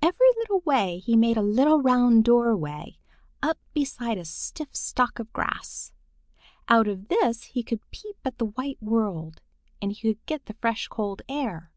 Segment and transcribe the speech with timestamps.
[0.00, 2.96] Every little way he made a little round doorway
[3.42, 5.90] up beside a stiff stalk of grass.
[6.68, 9.40] Out of this he could peep at the white world,
[9.82, 11.72] and he could get the fresh cold air.